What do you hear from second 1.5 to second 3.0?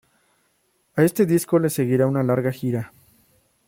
le seguirá una larga gira.